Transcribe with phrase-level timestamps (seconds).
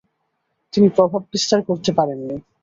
[0.73, 2.35] তিনি প্রভাববিস্তার করতে পারেননি।